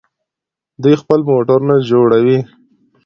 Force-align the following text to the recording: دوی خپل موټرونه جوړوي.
دوی 0.81 0.95
خپل 1.01 1.19
موټرونه 1.29 1.75
جوړوي. 1.89 2.39